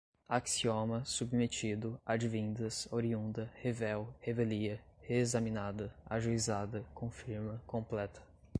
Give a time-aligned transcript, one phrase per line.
[0.27, 8.19] axioma, submetido, advindas, oriunda, revel, revelia, reexaminada, ajuizada, confirma, completa